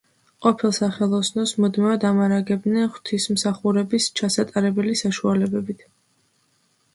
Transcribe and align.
ყოფილ 0.43 0.71
სახელოსნოს 0.75 1.51
მუდმივად 1.65 2.05
ამარაგებდნენ 2.09 2.87
ღვთისმსახურების 2.95 4.09
ჩასატარებელი 4.21 4.97
საშუალებებით. 5.05 5.87